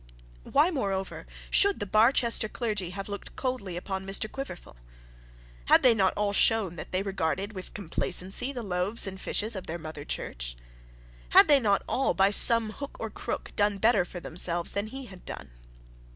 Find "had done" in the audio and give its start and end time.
15.05-15.51